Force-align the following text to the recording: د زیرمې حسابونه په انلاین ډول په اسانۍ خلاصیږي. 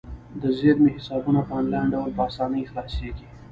د 0.41 0.43
زیرمې 0.57 0.89
حسابونه 0.97 1.39
په 1.47 1.53
انلاین 1.59 1.87
ډول 1.95 2.09
په 2.17 2.21
اسانۍ 2.29 2.63
خلاصیږي. 2.71 3.27